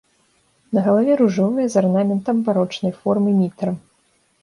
[0.77, 3.81] На галаве ружовая з арнаментам барочнай формы мітра.